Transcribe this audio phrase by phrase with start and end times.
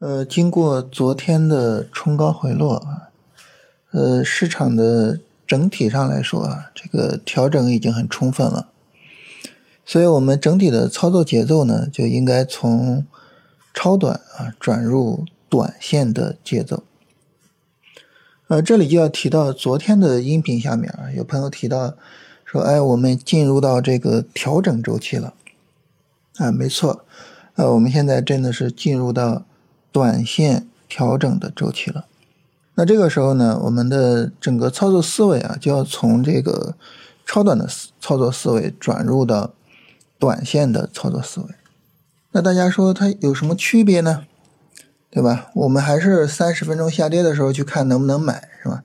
[0.00, 3.10] 呃，经过昨天的冲高回落啊，
[3.90, 8.70] 呃，市场的整体上来说啊，这个调整已经很充分了，
[9.84, 13.04] 所以我们整体的操作节奏呢，就应该从
[13.74, 16.82] 超短啊转入短线的节奏。
[18.48, 21.92] 呃，这里就要提到昨天的音频下面啊，有朋友提到
[22.46, 25.34] 说，哎，我们进入到这个调整周期了
[26.38, 27.04] 啊，没错，
[27.56, 29.44] 呃，我们现在真的是进入到。
[29.92, 32.06] 短线调整的周期了，
[32.74, 36.74] 那这个时候呢，我们的整个操作思维啊，就要从这个
[37.26, 37.68] 超短的
[38.00, 39.52] 操作思维转入到
[40.18, 41.46] 短线的操作思维。
[42.32, 44.24] 那大家说它有什么区别呢？
[45.10, 45.50] 对吧？
[45.54, 48.84] 我们还是三十分钟下跌的时候去看能不能买，是吧？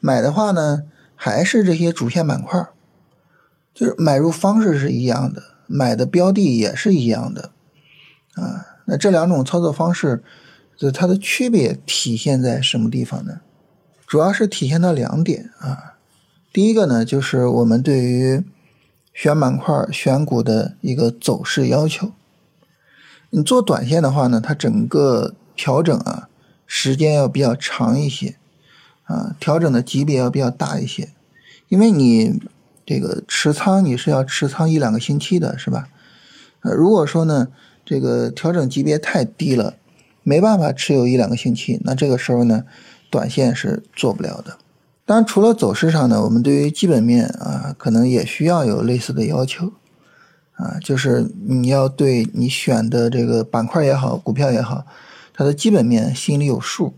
[0.00, 0.84] 买的话呢，
[1.14, 2.66] 还是这些主线板块，
[3.74, 7.50] 就是买入方式是一样的，买的标的也是一样的，
[8.36, 8.69] 啊。
[8.86, 10.22] 那这两种操作方式，
[10.76, 13.40] 就它的区别体现在什么地方呢？
[14.06, 15.94] 主要是体现到两点啊。
[16.52, 18.42] 第一个呢，就是我们对于
[19.14, 22.10] 选板块、选股的一个走势要求。
[23.30, 26.28] 你做短线的话呢，它整个调整啊，
[26.66, 28.34] 时间要比较长一些
[29.04, 31.10] 啊，调整的级别要比较大一些，
[31.68, 32.40] 因为你
[32.84, 35.88] 这个持仓你是要持仓一两个星期的，是吧？
[36.62, 37.48] 呃，如果说呢？
[37.82, 39.74] 这个调整级别太低了，
[40.22, 41.80] 没办法持有一两个星期。
[41.82, 42.62] 那这个时候呢，
[43.10, 44.58] 短线是做不了的。
[45.04, 49.72] 当然，除了走势上呢，我们对于基本面啊，可能也需要有类似的要求
[50.52, 54.86] 啊，就是你要对你选的这个板块也好，股票也好，
[55.34, 56.94] 它的基本面心里有数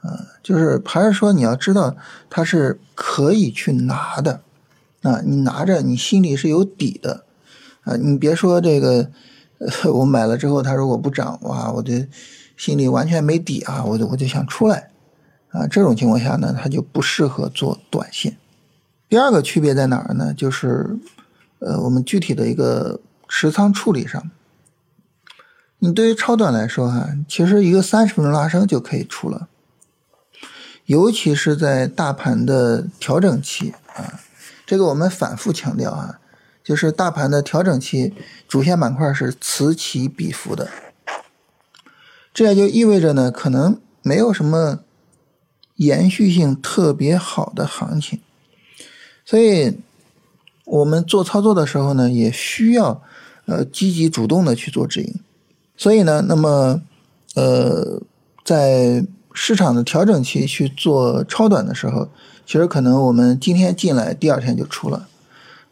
[0.00, 1.94] 啊，就是还是说你要知道
[2.28, 4.40] 它是可以去拿的
[5.02, 7.25] 啊，你拿着你心里是有底的
[7.86, 9.10] 啊，你别说这个。
[9.90, 11.94] 我买了之后，它如果不涨，哇，我就
[12.58, 13.82] 心里完全没底啊！
[13.82, 14.90] 我就我就想出来
[15.48, 15.66] 啊！
[15.66, 18.36] 这种情况下呢，它就不适合做短线。
[19.08, 20.34] 第二个区别在哪儿呢？
[20.34, 20.98] 就是
[21.60, 24.30] 呃，我们具体的一个持仓处理上。
[25.78, 29.48] 你对于超短来说哈，其实一个三十分钟拉升就可以出了，
[30.84, 34.20] 尤其是在大盘的调整期啊，
[34.66, 36.20] 这个我们反复强调啊。
[36.66, 38.12] 就是大盘的调整期，
[38.48, 40.68] 主线板块是此起彼伏的，
[42.34, 44.80] 这也就意味着呢，可能没有什么
[45.76, 48.18] 延续性特别好的行情，
[49.24, 49.78] 所以
[50.64, 53.00] 我们做操作的时候呢，也需要
[53.44, 55.14] 呃积极主动的去做指引。
[55.76, 56.82] 所以呢，那么
[57.36, 58.02] 呃，
[58.44, 62.08] 在市场的调整期去做超短的时候，
[62.44, 65.06] 其实可能我们今天进来，第二天就出了。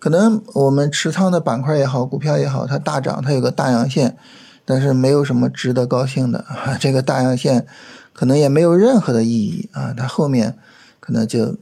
[0.05, 4.19] 可能我们持仓的板块也好，股票也好，它大涨，它有个大阳线，
[4.67, 6.77] 但是没有什么值得高兴的啊。
[6.79, 7.67] 这个大阳线
[8.13, 9.95] 可能也没有任何的意义啊。
[9.97, 10.59] 它后面
[11.01, 11.57] 可能就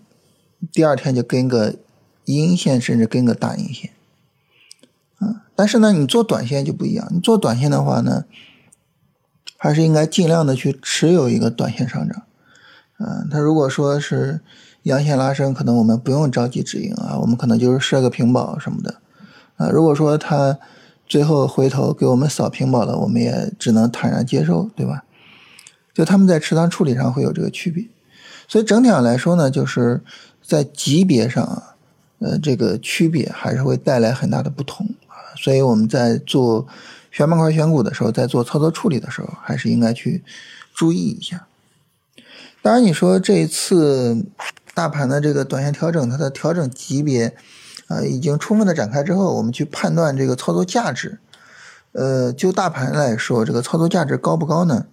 [0.72, 1.76] 第二天就跟个
[2.24, 3.92] 阴线，甚至跟个大阴线
[5.20, 5.44] 啊。
[5.54, 8.24] 但是呢，你做短线就不一样，你做短线的话呢，
[9.56, 12.24] 还是应该尽量的去持有一个短线上涨。
[12.98, 14.40] 嗯，它如果说是。
[14.84, 18.96] 阳线拉升，可能我们不用着急止盈啊，我们可能就是设个平保什么的，
[19.56, 20.58] 啊，如果说它
[21.06, 25.04] 最后回头给我们扫平保了，我们也只能坦然接受，对吧？
[25.94, 27.86] 就他们在持仓处理上会有这个区别，
[28.48, 30.00] 所以整体上来说呢，就是
[30.42, 31.62] 在级别上，
[32.18, 36.66] 呃，这个区别还是会带来很大的不同啊，所以我们在做
[37.12, 40.24] 选板块选股的时候，在做操作处理的时候，还是应该去
[40.74, 41.46] 注意一下。
[42.62, 44.24] 当然，你说这一次。
[44.74, 47.36] 大盘的这个短线调整，它的调整级别
[47.88, 51.18] 啊，已经充分的展开之后，我们去判断这个操作价值。
[51.92, 54.86] 呃，就大盘来说，这个操作价值高不高呢？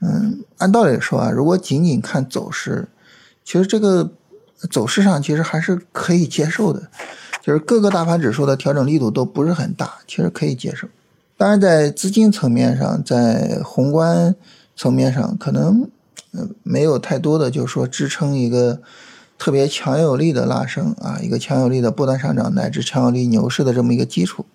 [0.00, 2.88] 嗯，按道理说啊，如果仅仅看走势，
[3.44, 4.12] 其实这个
[4.70, 6.88] 走势上其实还是可以接受的，
[7.42, 10.86] 就是各个大盘指数的调整力度都不是很大，其实可以接受。
[11.36, 14.34] 当然，在资金层面上，在宏观
[14.76, 15.90] 层面上，可能。
[16.34, 18.80] 嗯，没有太多的，就是说支撑一个
[19.36, 24.46] 特别强有力的拉升啊，一个强有力的波段上涨乃至强有力牛市的这么一个基础。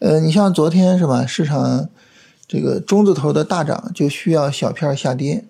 [0.00, 1.88] 呃，你像昨天是吧，市场
[2.48, 5.44] 这个中字头的大涨就需要小片下跌，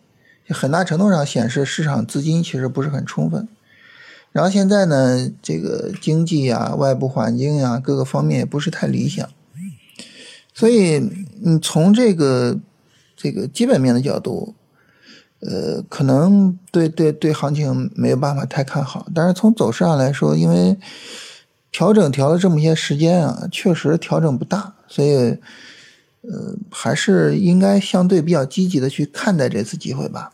[0.51, 3.49] 很大程度上显示市场资金其实不是很充分。
[4.33, 9.27] 然后现在呢，这个经济呀、外部环境呀各个方面也不是太理想，
[10.53, 11.01] 所以
[11.41, 12.59] 你从这个
[13.17, 14.55] 这个基本面的角度。
[15.41, 20.77] 呃，可能对对对行情没有办法太看好，但是从走势上来说，因为
[21.71, 25.39] 调整调了这么些时间啊，确实调整不大，所以
[26.23, 30.33] 呃，还是应该相对比较积极的去看待这次机会吧。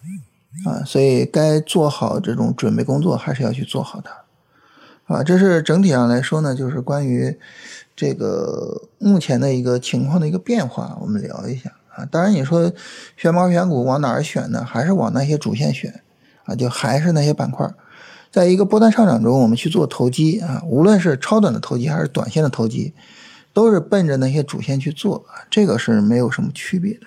[0.65, 4.11] 啊，所以该做好这种准备工作，还是要去做好的。
[5.07, 7.37] 啊，这是整体上来说呢，就是关于
[7.97, 12.05] 这个目前的一个情况的一个变化，我们聊一下啊。
[12.11, 12.73] 当然，你说
[13.17, 14.65] 选猫选股往哪儿选呢？
[14.65, 16.03] 还是往那些主线选
[16.45, 16.55] 啊？
[16.55, 17.69] 就还是那些板块，
[18.31, 22.95] 在一个波段上涨中，我们去做投机啊，无论是超短的投机还是短线的投机，
[23.53, 27.07] 都是奔着那些主线去做啊，这个是没有什么区别的。